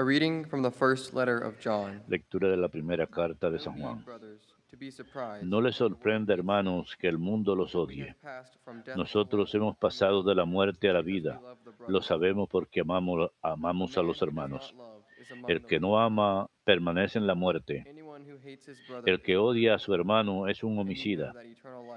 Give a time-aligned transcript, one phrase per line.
[0.00, 2.00] A reading from the first letter of John.
[2.08, 4.02] Lectura de la primera carta de San Juan.
[5.42, 8.16] No les sorprenda, hermanos, que el mundo los odie.
[8.96, 11.38] Nosotros hemos pasado de la muerte a la vida.
[11.86, 14.74] Lo sabemos porque amamos, amamos a los hermanos.
[15.46, 17.84] El que no ama permanece en la muerte.
[19.04, 21.34] El que odia a su hermano es un homicida.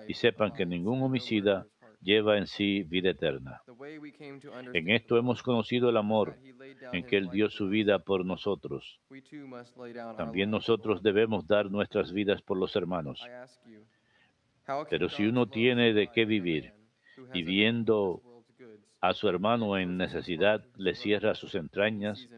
[0.09, 1.67] Y sepan que ningún homicida.
[2.03, 3.61] Lleva en sí vida eterna.
[4.73, 6.35] En esto hemos conocido el amor,
[6.91, 8.99] en que Él dio su vida por nosotros.
[10.17, 13.21] También nosotros debemos dar nuestras vidas por los hermanos.
[14.89, 16.73] Pero si uno tiene de qué vivir,
[17.33, 18.21] y viendo
[19.01, 22.29] A su hermano en necesidad le cierra sus entrañas.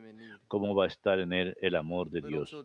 [0.47, 2.55] ¿Cómo va a estar en él el amor de Dios?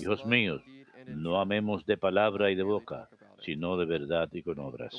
[0.00, 0.62] Hijos míos,
[1.06, 3.08] no amemos de palabra y de boca.
[3.44, 4.94] Sino de verdad y con obras.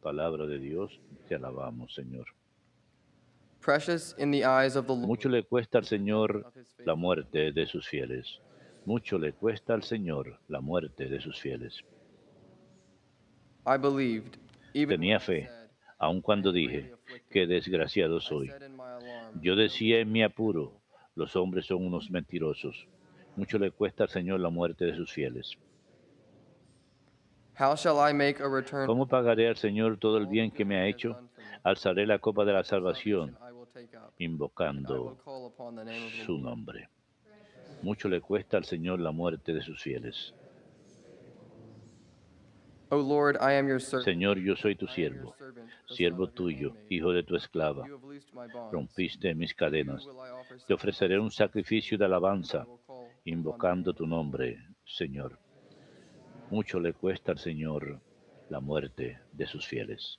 [0.00, 2.26] Palabra de Dios, te alabamos, Señor.
[5.06, 8.40] Mucho le cuesta al Señor la muerte de sus fieles.
[8.84, 11.82] Mucho le cuesta al Señor la muerte de sus fieles.
[14.72, 15.48] Tenía fe,
[15.98, 16.92] aun cuando dije,
[17.30, 18.52] qué desgraciado soy.
[19.40, 20.80] Yo decía en mi apuro,
[21.14, 22.86] los hombres son unos mentirosos.
[23.36, 25.56] Mucho le cuesta al Señor la muerte de sus fieles.
[28.86, 31.16] ¿Cómo pagaré al Señor todo el bien the que me ha hecho?
[31.62, 33.36] Alzaré la copa de la salvación,
[34.18, 35.16] invocando
[36.24, 36.42] su Lord.
[36.42, 36.88] nombre.
[37.82, 40.34] Mucho le cuesta al Señor la muerte de sus fieles.
[42.90, 44.04] O Lord, I am your servant.
[44.04, 45.36] Señor, yo soy tu I am your siervo,
[45.86, 47.86] siervo son of your tuyo, hijo de tu esclava.
[48.70, 50.04] Rompiste mis cadenas.
[50.06, 52.66] will I offer Te ofreceré un sacrificio de alabanza,
[53.24, 55.38] invocando name tu nombre, Señor.
[56.50, 58.00] Mucho le cuesta al Señor
[58.48, 60.18] la muerte de sus fieles.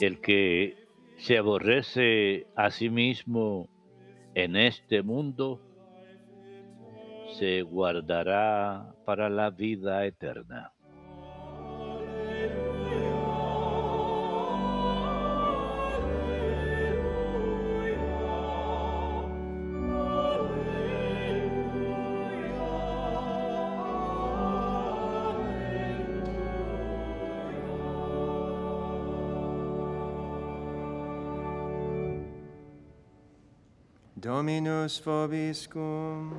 [0.00, 0.76] El que
[1.16, 3.68] se aborrece a sí mismo
[4.34, 5.60] en este mundo,
[7.38, 10.72] se guardará para la vida eterna.
[34.28, 36.36] Dominus vobiscum.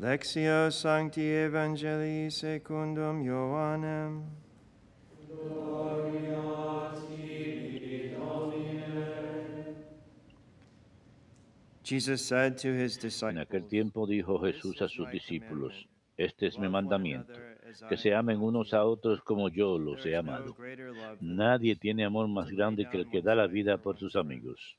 [0.00, 4.24] Lectio Sancti Evangelii secundum Ioannem.
[11.84, 15.86] Jesus said to his En disciples, aquel tiempo dijo Jesús a sus discípulos,
[16.16, 17.34] este es mi mandamiento,
[17.88, 20.56] que se amen unos a otros como yo los he amado.
[21.20, 24.76] Nadie tiene amor más grande que el que da la vida por sus amigos.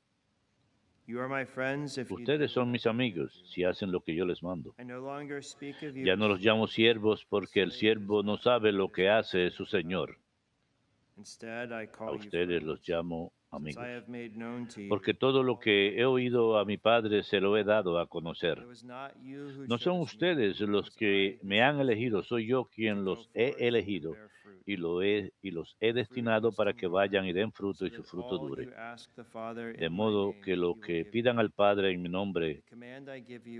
[2.09, 4.75] Ustedes son mis amigos si hacen lo que yo les mando.
[4.77, 10.17] Ya no los llamo siervos porque el siervo no sabe lo que hace su Señor.
[11.97, 13.83] A ustedes los llamo amigos.
[14.87, 18.65] Porque todo lo que he oído a mi Padre se lo he dado a conocer.
[19.67, 24.15] No son ustedes los que me han elegido, soy yo quien los he elegido
[24.65, 28.03] y, lo he, y los he destinado para que vayan y den fruto y su
[28.03, 28.69] fruto dure.
[29.77, 32.63] De modo que lo que pidan al Padre en mi nombre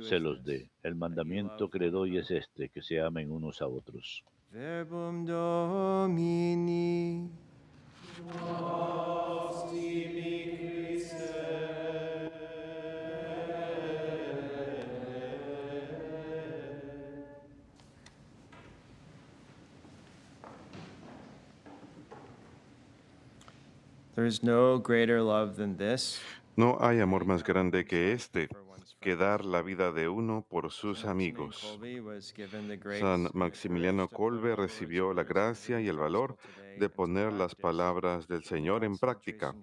[0.02, 0.70] se los dé.
[0.84, 4.24] El mandamiento que le doy es este, que se amen unos a otros.
[4.52, 6.50] Verbum Domini.
[24.16, 26.20] There is no greater love than this.
[26.58, 28.50] No hay amor más grande que este,
[29.00, 31.80] que dar la vida de uno por sus amigos.
[33.00, 36.38] San Maximiliano Kolbe recibió la gracia y el valor
[36.78, 39.56] de poner las palabras del Señor en práctica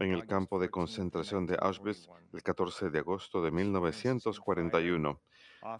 [0.00, 5.20] en el campo de concentración de Auschwitz el 14 de agosto de 1941.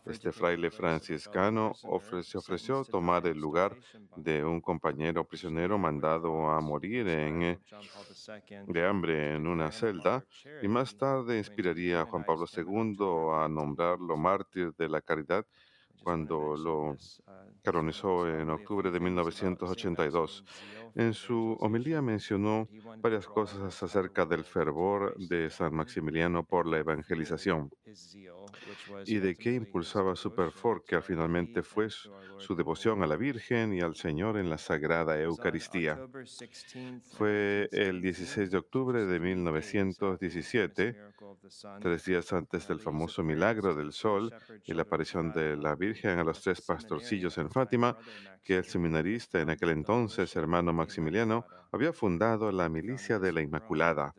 [0.05, 1.73] Este fraile franciscano
[2.23, 3.77] se ofreció tomar el lugar
[4.17, 7.61] de un compañero prisionero mandado a morir en,
[8.67, 10.25] de hambre en una celda
[10.63, 12.97] y más tarde inspiraría a Juan Pablo II
[13.35, 15.47] a nombrarlo mártir de la caridad
[16.03, 16.97] cuando lo
[17.63, 20.45] canonizó en octubre de 1982.
[20.95, 22.69] En su homilía mencionó
[23.03, 27.71] varias cosas acerca del fervor de San Maximiliano por la evangelización
[29.05, 33.81] y de qué impulsaba su perfor, que finalmente fue su devoción a la Virgen y
[33.81, 35.99] al Señor en la Sagrada Eucaristía.
[37.17, 40.97] Fue el 16 de octubre de 1917,
[41.81, 44.33] tres días antes del famoso milagro del sol
[44.65, 45.86] y la aparición de la Virgen
[46.19, 47.97] a los tres pastorcillos en Fátima,
[48.43, 54.15] que el seminarista en aquel entonces, hermano Maximiliano, había fundado la Milicia de la Inmaculada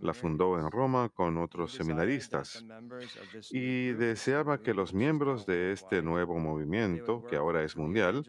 [0.00, 2.64] la fundó en Roma con otros seminaristas
[3.50, 8.24] y deseaba que los miembros de este nuevo movimiento, que ahora es mundial,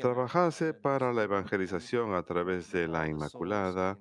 [0.00, 3.98] trabajase para la evangelización a través de la Inmaculada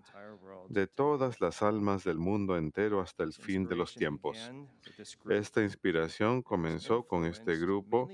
[0.69, 4.51] de todas las almas del mundo entero hasta el fin de los tiempos.
[5.30, 8.09] Esta inspiración comenzó con este grupo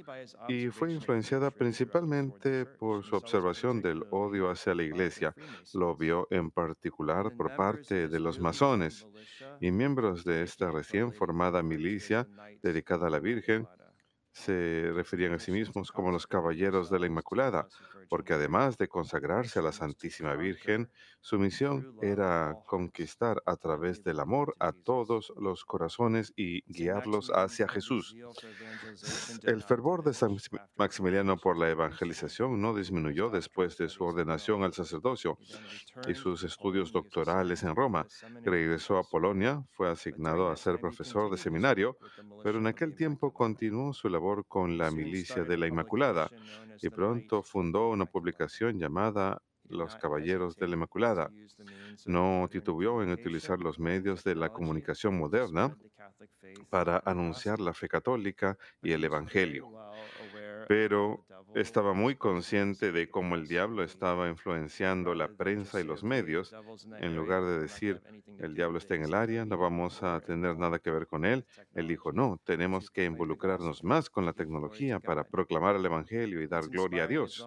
[0.47, 5.33] y fue influenciada principalmente por su observación del odio hacia la Iglesia.
[5.73, 9.07] Lo vio en particular por parte de los masones
[9.59, 12.27] y miembros de esta recién formada milicia
[12.61, 13.67] dedicada a la Virgen
[14.33, 17.67] se referían a sí mismos como los caballeros de la Inmaculada,
[18.09, 20.89] porque además de consagrarse a la Santísima Virgen,
[21.19, 27.67] su misión era conquistar a través del amor a todos los corazones y guiarlos hacia
[27.67, 28.15] Jesús.
[29.43, 30.37] El fervor de San
[30.75, 35.37] Maximiliano por la evangelización no disminuyó después de su ordenación al sacerdocio
[36.07, 38.07] y sus estudios doctorales en Roma.
[38.43, 41.97] Regresó a Polonia, fue asignado a ser profesor de seminario,
[42.43, 46.31] pero en aquel tiempo continuó su labor con la milicia de la Inmaculada
[46.81, 51.31] y pronto fundó una publicación llamada Los Caballeros de la Inmaculada.
[52.05, 55.77] No titubeó en utilizar los medios de la comunicación moderna
[56.69, 59.71] para anunciar la fe católica y el Evangelio.
[60.67, 61.25] Pero
[61.55, 66.53] estaba muy consciente de cómo el diablo estaba influenciando la prensa y los medios.
[66.99, 68.01] En lugar de decir,
[68.39, 71.45] el diablo está en el área, no vamos a tener nada que ver con él,
[71.73, 76.47] él dijo, no, tenemos que involucrarnos más con la tecnología para proclamar el Evangelio y
[76.47, 77.45] dar gloria a Dios.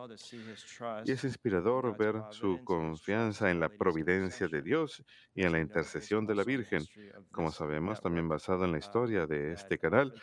[1.05, 5.03] Y es inspirador ver su confianza en la providencia de Dios
[5.35, 6.83] y en la intercesión de la Virgen,
[7.31, 10.15] como sabemos, también basado en la historia de este canal,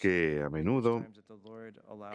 [0.00, 1.04] que a menudo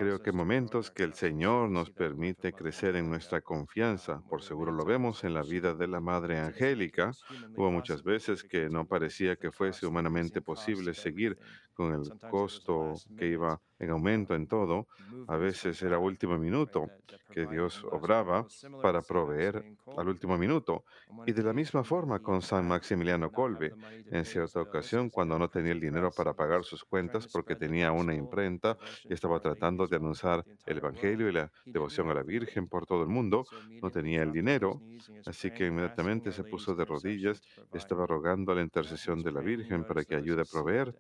[0.04, 4.22] creo que momentos que el Señor nos permite crecer en nuestra confianza.
[4.28, 7.12] Por seguro lo vemos en la vida de la Madre Angélica.
[7.56, 11.38] Hubo muchas veces que no parecía que fuese humanamente posible seguir
[11.74, 14.88] con el costo que iba en aumento en todo.
[15.28, 16.88] A veces era último minuto
[17.32, 18.46] que Dios obraba
[18.82, 19.64] para proveer
[19.98, 20.86] al último minuto.
[21.26, 23.74] Y de la misma forma con San Maximiliano Colbe.
[24.12, 28.14] En cierta ocasión, cuando no tenía el dinero para pagar sus cuentas porque tenía una
[28.14, 32.86] imprenta y estaba tratando de anunciar el Evangelio y la devoción a la Virgen por
[32.86, 33.46] todo el mundo,
[33.82, 34.82] no tenía el dinero.
[35.26, 37.42] Así que inmediatamente se puso de rodillas
[37.74, 40.96] y estaba rogando la intercesión de la Virgen para que ayude a proveer.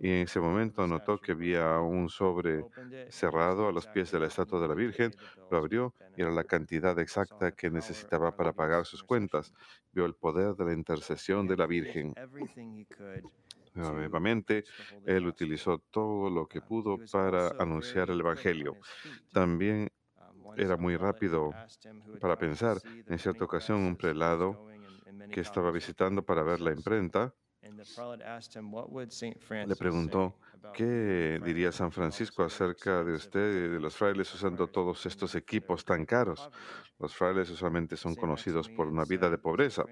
[0.00, 2.66] Y en ese momento notó que había un sobre
[3.08, 5.14] cerrado a los pies de la estatua de la Virgen,
[5.50, 9.52] lo abrió y era la cantidad exacta que necesitaba para pagar sus cuentas.
[9.92, 12.16] Vio el poder de la intercesión de la Virgen.
[13.74, 14.64] Nuevamente,
[15.04, 18.78] él utilizó todo lo que pudo para anunciar el Evangelio.
[19.32, 19.88] También
[20.56, 21.58] era muy rápido
[22.18, 22.82] para pensar.
[23.06, 24.60] En cierta ocasión, un prelado
[25.30, 27.34] que estaba visitando para ver la imprenta
[29.64, 30.38] le preguntó,
[30.72, 35.84] ¿qué diría San Francisco acerca de usted y de los frailes usando todos estos equipos
[35.84, 36.48] tan caros?
[36.98, 39.84] Los frailes usualmente son conocidos por una vida de pobreza.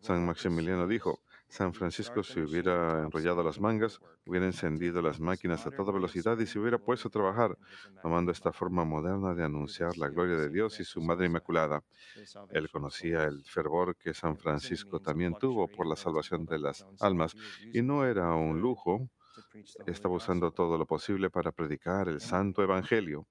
[0.00, 1.23] San Maximiliano dijo,
[1.54, 6.46] San Francisco si hubiera enrollado las mangas, hubiera encendido las máquinas a toda velocidad y
[6.46, 7.56] se hubiera puesto a trabajar,
[8.02, 11.84] tomando esta forma moderna de anunciar la gloria de Dios y su Madre Inmaculada.
[12.50, 17.36] Él conocía el fervor que San Francisco también tuvo por la salvación de las almas
[17.72, 19.08] y no era un lujo,
[19.86, 23.28] estaba usando todo lo posible para predicar el santo evangelio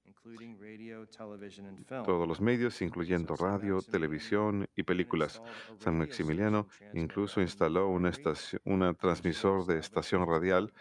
[2.06, 5.42] todos los medios, incluyendo radio, televisión y películas.
[5.80, 10.74] San Maximiliano incluso instaló una, estación, una transmisor de estación radial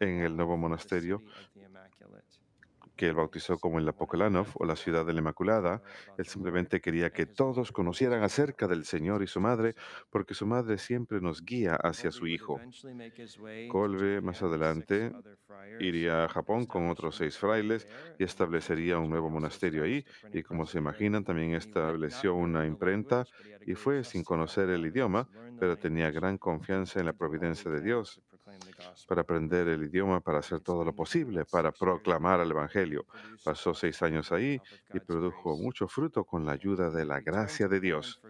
[0.00, 1.22] en el nuevo monasterio
[3.00, 5.82] que él bautizó como el Apocalanov o la ciudad de la Inmaculada.
[6.18, 9.74] Él simplemente quería que todos conocieran acerca del Señor y su madre,
[10.10, 12.60] porque su madre siempre nos guía hacia su Hijo.
[13.70, 15.12] Colbe más adelante
[15.80, 17.88] iría a Japón con otros seis frailes
[18.18, 20.04] y establecería un nuevo monasterio ahí.
[20.34, 23.24] Y como se imaginan, también estableció una imprenta
[23.66, 25.26] y fue sin conocer el idioma,
[25.58, 28.20] pero tenía gran confianza en la providencia de Dios
[29.06, 33.06] para aprender el idioma, para hacer todo lo posible, para proclamar el Evangelio.
[33.44, 34.60] Pasó seis años ahí
[34.92, 38.20] y produjo mucho fruto con la ayuda de la gracia de Dios.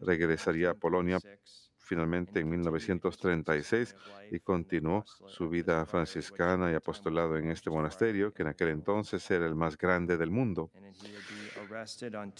[0.00, 1.18] Regresaría a Polonia
[1.84, 3.94] finalmente en 1936
[4.30, 9.46] y continuó su vida franciscana y apostolado en este monasterio, que en aquel entonces era
[9.46, 10.70] el más grande del mundo.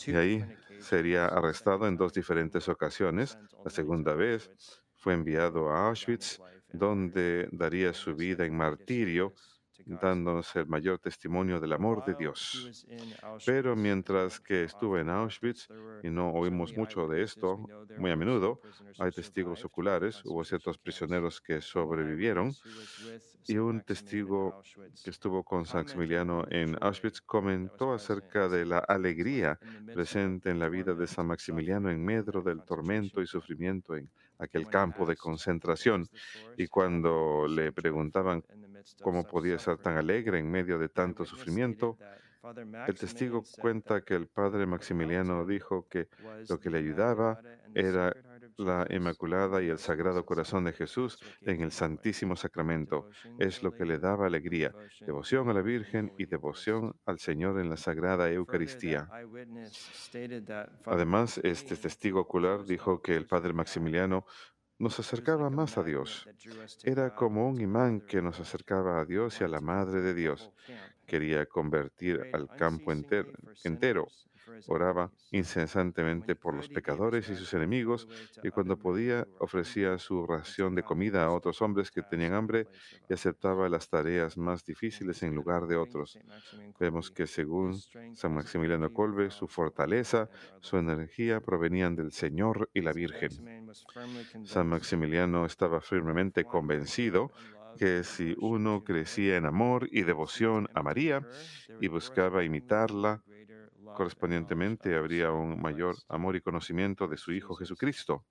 [0.06, 0.44] Y ahí
[0.80, 3.38] sería arrestado en dos diferentes ocasiones.
[3.64, 4.50] La segunda vez
[4.96, 6.40] fue enviado a Auschwitz
[6.74, 9.32] donde daría su vida en martirio,
[9.86, 12.86] dándonos el mayor testimonio del amor de Dios.
[13.44, 15.68] Pero mientras que estuvo en Auschwitz,
[16.02, 17.66] y no oímos mucho de esto
[17.98, 18.60] muy a menudo,
[18.98, 22.52] hay testigos oculares, hubo ciertos prisioneros que sobrevivieron,
[23.46, 24.62] y un testigo
[25.02, 29.58] que estuvo con San Maximiliano en Auschwitz comentó acerca de la alegría
[29.92, 34.68] presente en la vida de San Maximiliano en medio del tormento y sufrimiento en aquel
[34.68, 36.06] campo de concentración.
[36.56, 38.44] Y cuando le preguntaban
[39.02, 41.98] cómo podía ser tan alegre en medio de tanto sufrimiento,
[42.86, 46.08] el testigo cuenta que el padre Maximiliano dijo que
[46.48, 47.40] lo que le ayudaba
[47.74, 48.14] era
[48.56, 53.08] la Inmaculada y el Sagrado Corazón de Jesús en el Santísimo Sacramento.
[53.38, 57.70] Es lo que le daba alegría, devoción a la Virgen y devoción al Señor en
[57.70, 59.08] la Sagrada Eucaristía.
[60.86, 64.24] Además, este testigo ocular dijo que el Padre Maximiliano
[64.78, 66.26] nos acercaba más a Dios.
[66.82, 70.50] Era como un imán que nos acercaba a Dios y a la Madre de Dios.
[71.06, 74.08] Quería convertir al campo entero
[74.66, 78.08] Oraba incesantemente por los pecadores y sus enemigos
[78.42, 82.68] y cuando podía ofrecía su ración de comida a otros hombres que tenían hambre
[83.08, 86.18] y aceptaba las tareas más difíciles en lugar de otros.
[86.78, 87.74] Vemos que según
[88.14, 90.28] San Maximiliano Colbe, su fortaleza,
[90.60, 93.30] su energía provenían del Señor y la Virgen.
[94.44, 97.30] San Maximiliano estaba firmemente convencido
[97.76, 101.26] que si uno crecía en amor y devoción a María
[101.80, 103.22] y buscaba imitarla,
[103.94, 108.26] correspondientemente habría un mayor amor y conocimiento de su Hijo Jesucristo.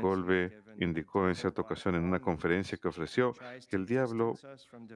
[0.00, 0.50] Colby
[0.80, 3.32] indicó en cierta ocasión en una conferencia que ofreció
[3.68, 4.34] que el diablo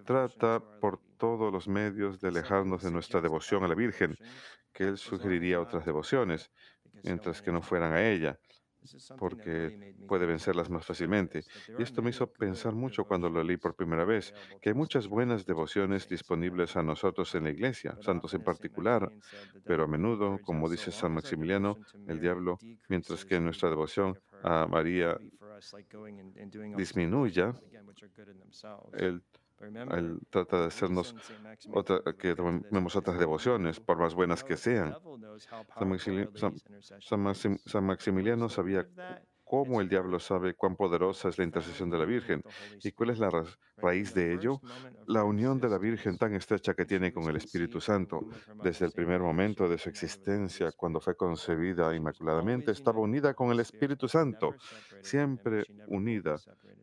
[0.05, 4.17] trata por todos los medios de alejarnos de nuestra devoción a la Virgen,
[4.73, 6.51] que él sugeriría otras devociones,
[7.05, 8.39] mientras que no fueran a ella
[9.19, 11.43] porque puede vencerlas más fácilmente.
[11.79, 15.09] Y esto me hizo pensar mucho cuando lo leí por primera vez, que hay muchas
[15.09, 19.11] buenas devociones disponibles a nosotros en la iglesia, santos en particular,
[19.65, 22.59] pero a menudo, como dice San Maximiliano, el diablo,
[22.89, 25.19] mientras que nuestra devoción a María
[26.77, 27.55] disminuya,
[28.95, 29.23] él
[29.61, 31.15] él trata de hacernos
[31.73, 34.97] otra, que tomemos otras devociones, por más buenas que sean.
[37.01, 38.87] San, Maximiliano sabía
[39.45, 42.43] cómo el diablo sabe cuán poderosa es la intercesión de la Virgen
[42.83, 43.31] y cuál es la
[43.77, 44.61] raíz de ello,
[45.07, 48.21] la unión de la Virgen tan estrecha que tiene con el Espíritu Santo.
[48.63, 53.61] Desde el primer momento de su existencia, cuando fue concebida inmaculadamente, estaba unida con el
[53.61, 54.55] Espíritu Santo,
[55.03, 56.37] siempre unida,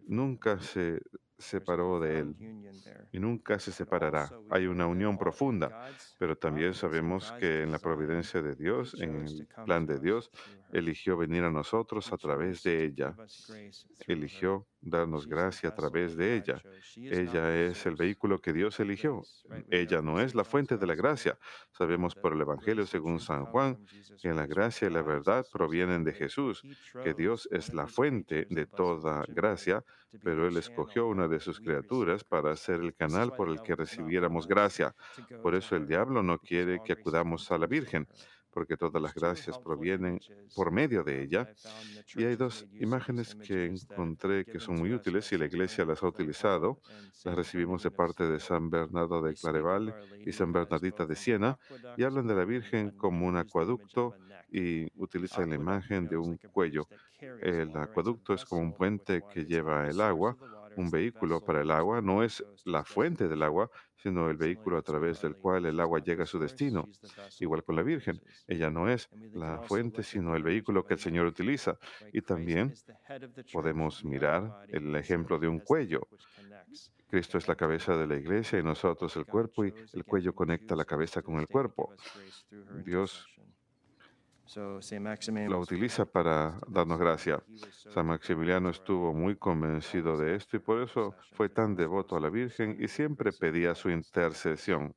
[0.07, 0.99] nunca se
[1.37, 2.37] separó de él
[3.11, 4.35] y nunca se separará.
[4.49, 5.75] Hay una unión profunda,
[6.17, 10.31] pero también sabemos que en la providencia de Dios, en el plan de Dios,
[10.71, 13.19] eligió venir a nosotros a través de ella.
[14.07, 16.61] Eligió darnos gracia a través de ella.
[16.95, 19.21] Ella es el vehículo que Dios eligió.
[19.69, 21.37] Ella no es la fuente de la gracia.
[21.71, 23.77] Sabemos por el Evangelio según San Juan
[24.21, 26.61] que la gracia y la verdad provienen de Jesús,
[27.03, 29.83] que Dios es la fuente de toda gracia,
[30.23, 34.47] pero Él escogió una de sus criaturas para ser el canal por el que recibiéramos
[34.47, 34.95] gracia.
[35.41, 38.07] Por eso el diablo no quiere que acudamos a la Virgen
[38.57, 40.19] porque todas las gracias provienen
[40.55, 41.47] por medio de ella.
[42.15, 46.07] Y hay dos imágenes que encontré que son muy útiles y la Iglesia las ha
[46.07, 46.81] utilizado.
[47.23, 49.93] Las recibimos de parte de San Bernardo de Clareval
[50.25, 51.59] y San Bernardita de Siena
[51.97, 54.15] y hablan de la Virgen como un acueducto
[54.49, 56.87] y utilizan la imagen de un cuello.
[57.19, 60.35] El acueducto es como un puente que lleva el agua
[60.77, 64.83] Un vehículo para el agua no es la fuente del agua, sino el vehículo a
[64.83, 66.87] través del cual el agua llega a su destino.
[67.39, 71.25] Igual con la Virgen, ella no es la fuente, sino el vehículo que el Señor
[71.25, 71.77] utiliza.
[72.13, 72.73] Y también
[73.51, 76.07] podemos mirar el ejemplo de un cuello.
[77.09, 80.75] Cristo es la cabeza de la iglesia y nosotros el cuerpo y el cuello conecta
[80.75, 81.93] la cabeza con el cuerpo.
[82.85, 83.25] Dios
[85.49, 87.43] la utiliza para darnos gracia.
[87.93, 92.29] San Maximiliano estuvo muy convencido de esto y por eso fue tan devoto a la
[92.29, 94.95] Virgen y siempre pedía su intercesión.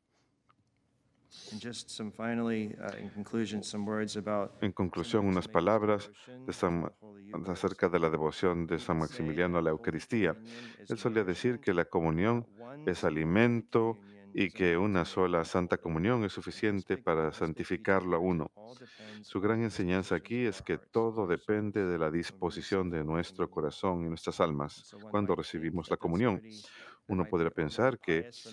[4.61, 6.11] En conclusión, unas palabras
[7.47, 10.37] acerca de la devoción de San Maximiliano a la Eucaristía.
[10.89, 12.47] Él solía decir que la comunión
[12.87, 13.99] es alimento
[14.33, 18.53] y que una sola Santa Comunión es suficiente para santificarlo a uno.
[19.23, 24.09] Su gran enseñanza aquí es que todo depende de la disposición de nuestro corazón y
[24.09, 26.43] nuestras almas cuando recibimos la comunión.
[27.11, 28.51] Uno podría pensar que esto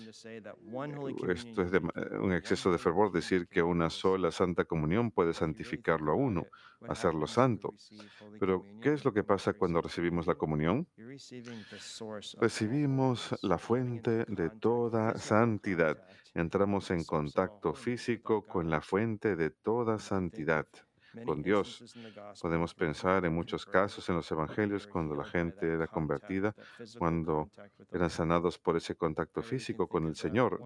[1.62, 1.72] es
[2.20, 6.44] un exceso de fervor decir que una sola Santa Comunión puede santificarlo a uno,
[6.88, 7.74] hacerlo santo.
[8.40, 10.88] Pero, ¿qué es lo que pasa cuando recibimos la comunión?
[12.40, 15.96] Recibimos la fuente de toda santidad.
[16.34, 20.66] Entramos en contacto físico con la fuente de toda santidad
[21.24, 21.94] con Dios.
[22.40, 26.54] Podemos pensar en muchos casos en los evangelios cuando la gente era convertida,
[26.98, 27.50] cuando
[27.92, 30.60] eran sanados por ese contacto físico con el Señor.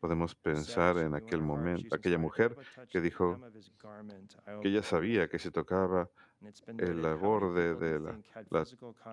[0.00, 2.56] Podemos pensar en aquel momento, aquella mujer
[2.90, 3.40] que dijo
[4.62, 6.08] que ella sabía que si tocaba
[6.78, 8.20] el borde de la,
[8.50, 8.64] la,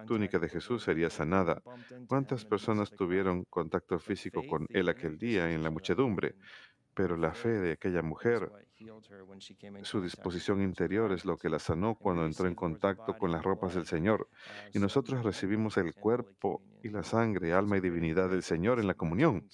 [0.06, 1.62] túnica de Jesús sería sanada.
[2.08, 6.36] ¿Cuántas personas tuvieron contacto físico con él aquel día en la muchedumbre?
[6.96, 8.52] Pero la fe de aquella mujer,
[9.84, 13.74] su disposición interior es lo que la sanó cuando entró en contacto con las ropas
[13.76, 14.30] del Señor.
[14.74, 18.94] Y nosotros recibimos el cuerpo y la sangre, alma y divinidad del Señor en la
[18.94, 19.48] comunión.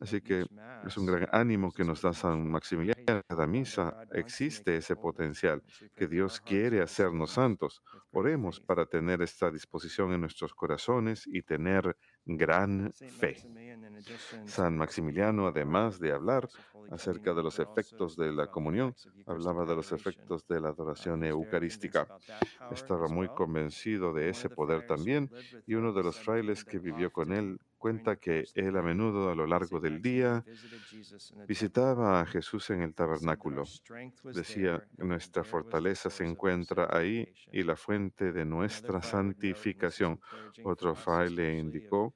[0.00, 0.46] Así que
[0.86, 3.22] es un gran ánimo que nos da San Maximiliano.
[3.26, 5.62] Cada misa existe ese potencial
[5.96, 7.82] que Dios quiere hacernos santos.
[8.12, 13.36] Oremos para tener esta disposición en nuestros corazones y tener gran fe.
[14.44, 16.50] San Maximiliano, además de hablar
[16.90, 18.94] acerca de los efectos de la comunión,
[19.26, 22.08] hablaba de los efectos de la adoración eucarística.
[22.70, 25.30] Estaba muy convencido de ese poder también
[25.66, 29.34] y uno de los frailes que vivió con él cuenta que él a menudo a
[29.34, 30.44] lo largo del día
[31.46, 33.70] visitaba a Jesús en el tabernáculo.
[34.32, 40.20] Decía, nuestra fortaleza se encuentra ahí y la fuente de nuestra santificación.
[40.62, 42.14] Otro fraile indicó,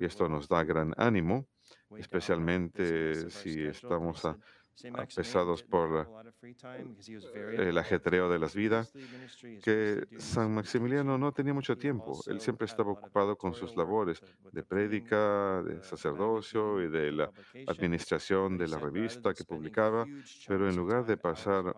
[0.00, 1.46] y esto nos da gran ánimo,
[1.96, 4.38] especialmente si estamos a,
[5.14, 6.08] pesados por
[7.58, 8.92] el ajetreo de las vidas,
[9.62, 12.20] que San Maximiliano no tenía mucho tiempo.
[12.26, 17.30] Él siempre estaba ocupado con sus labores de prédica, de sacerdocio y de la
[17.66, 20.06] administración de la revista que publicaba,
[20.46, 21.74] pero en lugar de pasar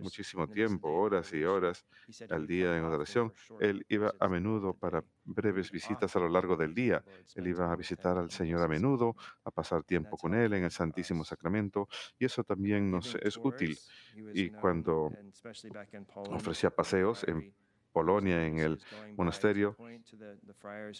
[0.00, 1.86] muchísimo tiempo, horas y horas
[2.30, 6.74] al día en adoración, él iba a menudo para breves visitas a lo largo del
[6.74, 7.04] día.
[7.34, 10.70] Él iba a visitar al Señor a menudo, a pasar tiempo con Él en el
[10.70, 13.78] Santísimo Sacramento, y eso también nos es útil.
[14.34, 15.10] Y cuando
[16.30, 17.54] ofrecía paseos en
[17.92, 18.80] Polonia, en el
[19.16, 19.76] monasterio,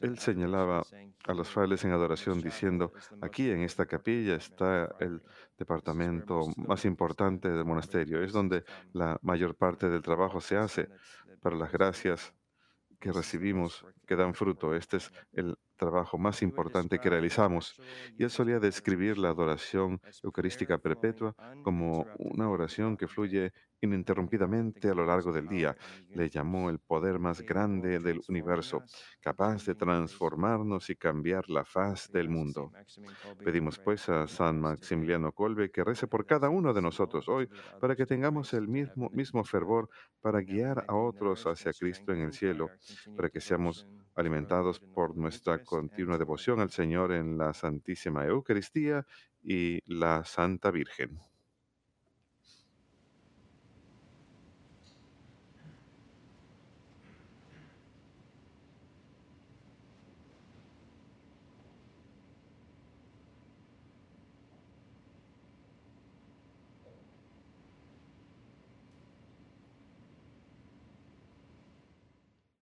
[0.01, 0.83] él señalaba
[1.25, 5.23] a los frailes en adoración diciendo, aquí en esta capilla está el
[5.59, 10.89] departamento más importante del monasterio, es donde la mayor parte del trabajo se hace
[11.41, 12.35] para las gracias
[13.03, 14.75] que recibimos que dan fruto.
[14.77, 17.75] Este es el trabajo más importante que realizamos.
[18.17, 24.95] Y él solía describir la adoración eucarística perpetua como una oración que fluye ininterrumpidamente a
[24.95, 25.77] lo largo del día.
[26.11, 28.83] Le llamó el poder más grande del universo,
[29.21, 32.73] capaz de transformarnos y cambiar la faz del mundo.
[33.45, 37.49] Pedimos pues a San Maximiliano Colbe que rece por cada uno de nosotros hoy
[37.81, 39.89] para que tengamos el mismo, mismo fervor
[40.21, 42.69] para guiar a otros hacia Cristo en el cielo,
[43.17, 49.07] para que seamos alimentados por nuestra continua devoción al Señor en la Santísima Eucaristía
[49.43, 51.19] y la Santa Virgen.